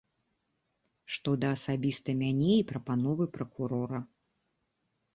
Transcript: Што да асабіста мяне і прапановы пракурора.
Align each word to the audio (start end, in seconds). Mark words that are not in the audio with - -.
Што 1.17 1.29
да 1.43 1.51
асабіста 1.59 2.09
мяне 2.23 2.49
і 2.59 2.67
прапановы 2.75 3.31
пракурора. 3.39 3.99